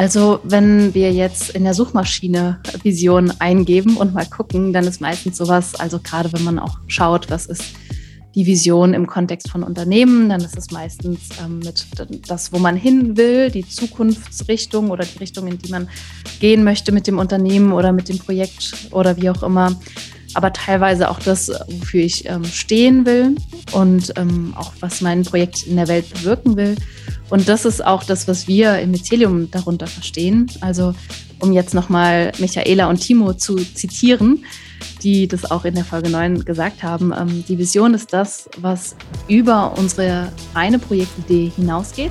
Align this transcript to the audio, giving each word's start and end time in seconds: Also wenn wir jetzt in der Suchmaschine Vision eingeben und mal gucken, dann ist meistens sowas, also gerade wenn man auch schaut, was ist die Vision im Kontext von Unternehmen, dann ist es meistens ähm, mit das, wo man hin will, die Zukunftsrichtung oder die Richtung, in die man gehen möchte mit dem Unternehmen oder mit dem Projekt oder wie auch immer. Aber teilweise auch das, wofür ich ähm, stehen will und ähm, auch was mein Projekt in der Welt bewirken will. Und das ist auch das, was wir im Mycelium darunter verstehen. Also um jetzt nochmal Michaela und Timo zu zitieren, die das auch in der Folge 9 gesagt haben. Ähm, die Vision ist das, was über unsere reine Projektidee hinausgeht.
Also 0.00 0.40
wenn 0.44 0.94
wir 0.94 1.12
jetzt 1.12 1.50
in 1.50 1.64
der 1.64 1.74
Suchmaschine 1.74 2.60
Vision 2.82 3.34
eingeben 3.38 3.98
und 3.98 4.14
mal 4.14 4.24
gucken, 4.24 4.72
dann 4.72 4.86
ist 4.86 5.02
meistens 5.02 5.36
sowas, 5.36 5.74
also 5.74 5.98
gerade 5.98 6.32
wenn 6.32 6.42
man 6.42 6.58
auch 6.58 6.78
schaut, 6.86 7.28
was 7.30 7.44
ist 7.44 7.64
die 8.34 8.46
Vision 8.46 8.94
im 8.94 9.06
Kontext 9.06 9.50
von 9.50 9.62
Unternehmen, 9.62 10.30
dann 10.30 10.40
ist 10.40 10.56
es 10.56 10.70
meistens 10.70 11.28
ähm, 11.44 11.58
mit 11.58 11.84
das, 12.30 12.50
wo 12.50 12.58
man 12.58 12.76
hin 12.76 13.18
will, 13.18 13.50
die 13.50 13.68
Zukunftsrichtung 13.68 14.90
oder 14.90 15.04
die 15.04 15.18
Richtung, 15.18 15.46
in 15.48 15.58
die 15.58 15.70
man 15.70 15.86
gehen 16.40 16.64
möchte 16.64 16.92
mit 16.92 17.06
dem 17.06 17.18
Unternehmen 17.18 17.70
oder 17.70 17.92
mit 17.92 18.08
dem 18.08 18.18
Projekt 18.18 18.72
oder 18.92 19.18
wie 19.18 19.28
auch 19.28 19.42
immer. 19.42 19.78
Aber 20.32 20.54
teilweise 20.54 21.10
auch 21.10 21.18
das, 21.18 21.52
wofür 21.68 22.00
ich 22.00 22.26
ähm, 22.26 22.46
stehen 22.46 23.04
will 23.04 23.36
und 23.72 24.14
ähm, 24.16 24.54
auch 24.56 24.72
was 24.80 25.02
mein 25.02 25.24
Projekt 25.24 25.66
in 25.66 25.76
der 25.76 25.88
Welt 25.88 26.08
bewirken 26.14 26.56
will. 26.56 26.76
Und 27.30 27.48
das 27.48 27.64
ist 27.64 27.84
auch 27.84 28.04
das, 28.04 28.28
was 28.28 28.48
wir 28.48 28.78
im 28.80 28.90
Mycelium 28.90 29.50
darunter 29.50 29.86
verstehen. 29.86 30.50
Also 30.60 30.94
um 31.40 31.52
jetzt 31.52 31.74
nochmal 31.74 32.32
Michaela 32.38 32.88
und 32.88 32.98
Timo 32.98 33.32
zu 33.32 33.56
zitieren, 33.56 34.44
die 35.02 35.28
das 35.28 35.50
auch 35.50 35.64
in 35.64 35.74
der 35.74 35.84
Folge 35.84 36.10
9 36.10 36.44
gesagt 36.44 36.82
haben. 36.82 37.12
Ähm, 37.18 37.44
die 37.48 37.58
Vision 37.58 37.94
ist 37.94 38.12
das, 38.12 38.48
was 38.58 38.96
über 39.28 39.72
unsere 39.78 40.32
reine 40.54 40.78
Projektidee 40.78 41.52
hinausgeht. 41.56 42.10